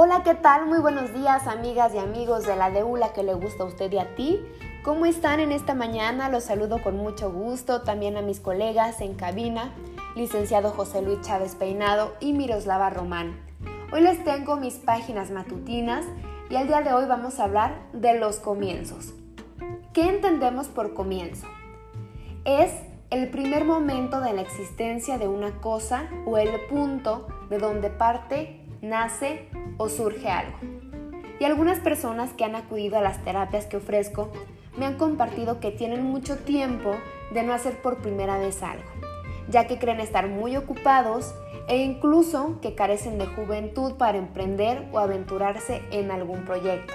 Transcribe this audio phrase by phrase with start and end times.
[0.00, 0.66] Hola, ¿qué tal?
[0.66, 3.98] Muy buenos días, amigas y amigos de la Deula que le gusta a usted y
[3.98, 4.40] a ti.
[4.84, 6.28] ¿Cómo están en esta mañana?
[6.28, 9.72] Los saludo con mucho gusto, también a mis colegas en cabina,
[10.14, 13.40] licenciado José Luis Chávez Peinado y Miroslava Román.
[13.92, 16.04] Hoy les tengo mis páginas matutinas
[16.48, 19.14] y el día de hoy vamos a hablar de los comienzos.
[19.92, 21.48] ¿Qué entendemos por comienzo?
[22.44, 22.72] Es
[23.10, 28.64] el primer momento de la existencia de una cosa o el punto de donde parte,
[28.80, 30.58] nace o surge algo.
[31.40, 34.30] Y algunas personas que han acudido a las terapias que ofrezco
[34.76, 36.94] me han compartido que tienen mucho tiempo
[37.32, 38.84] de no hacer por primera vez algo,
[39.48, 41.34] ya que creen estar muy ocupados
[41.68, 46.94] e incluso que carecen de juventud para emprender o aventurarse en algún proyecto.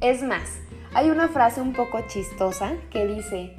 [0.00, 0.58] Es más,
[0.94, 3.56] hay una frase un poco chistosa que dice,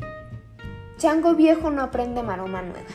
[0.97, 2.89] Chango viejo no aprende maroma nueva.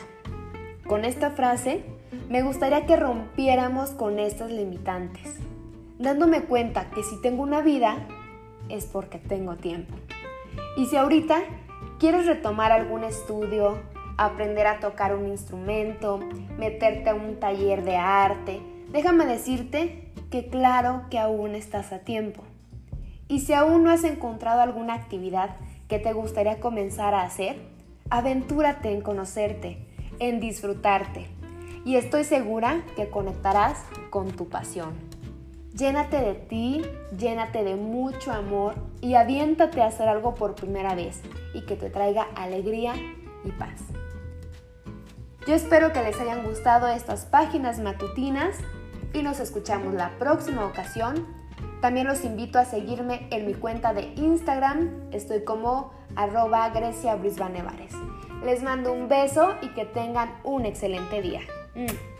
[0.87, 1.83] Con esta frase,
[2.29, 5.35] me gustaría que rompiéramos con estas limitantes,
[5.99, 7.97] dándome cuenta que si tengo una vida,
[8.69, 9.95] es porque tengo tiempo.
[10.77, 11.41] Y si ahorita
[11.99, 13.79] quieres retomar algún estudio,
[14.17, 16.19] aprender a tocar un instrumento,
[16.57, 22.43] meterte a un taller de arte, déjame decirte que claro que aún estás a tiempo.
[23.27, 25.55] Y si aún no has encontrado alguna actividad
[25.87, 27.57] que te gustaría comenzar a hacer,
[28.09, 29.85] aventúrate en conocerte,
[30.19, 31.27] en disfrutarte.
[31.87, 34.93] Y estoy segura que conectarás con tu pasión.
[35.73, 36.81] Llénate de ti,
[37.17, 41.21] llénate de mucho amor y aviéntate a hacer algo por primera vez
[41.53, 42.93] y que te traiga alegría
[43.45, 43.79] y paz.
[45.47, 48.57] Yo espero que les hayan gustado estas páginas matutinas
[49.13, 51.25] y nos escuchamos la próxima ocasión.
[51.79, 57.17] También los invito a seguirme en mi cuenta de Instagram, estoy como arroba Grecia
[58.43, 61.39] Les mando un beso y que tengan un excelente día.
[61.77, 62.16] 嗯。